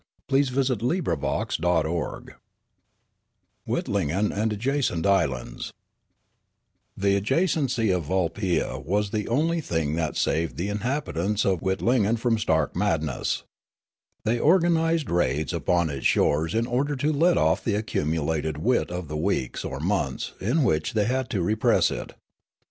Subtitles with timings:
[0.31, 2.35] 9 ti^^: ^^ f99^^v^j^^t^ CHAPTER XXIV
[3.67, 5.71] WITLINGEN AND ADJACENT ISLANDS
[6.97, 12.39] THE adjacency of Vulpia was the only thing that saved the inhabitants of Witlingen from
[12.39, 13.43] stark madness.
[14.23, 19.07] They organised raids upon its shores in order to let off the accumulated wit of
[19.07, 22.15] the weeks or months in which they had had to repress it.